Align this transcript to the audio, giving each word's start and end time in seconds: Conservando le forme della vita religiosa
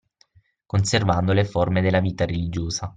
Conservando 0.65 1.31
le 1.31 1.45
forme 1.45 1.81
della 1.83 1.99
vita 1.99 2.25
religiosa 2.25 2.89